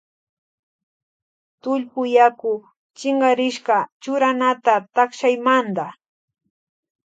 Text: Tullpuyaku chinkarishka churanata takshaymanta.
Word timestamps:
Tullpuyaku 1.61 2.53
chinkarishka 2.97 3.77
churanata 4.01 4.73
takshaymanta. 4.95 5.85